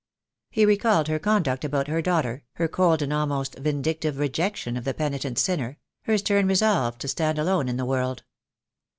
He 0.49 0.65
recalled 0.65 1.09
her 1.09 1.19
conduct 1.19 1.63
about 1.63 1.87
her 1.87 2.01
daughter, 2.01 2.43
her 2.53 2.67
cold 2.67 3.03
and 3.03 3.13
almost 3.13 3.59
vindictive 3.59 4.17
rejection 4.17 4.75
of 4.75 4.83
the 4.83 4.95
penitent 4.95 5.37
sinner; 5.37 5.77
her 6.05 6.17
stern 6.17 6.47
resolve 6.47 6.97
to 6.97 7.07
stand 7.07 7.37
alone 7.37 7.69
in 7.69 7.77
the 7.77 7.85
world. 7.85 8.23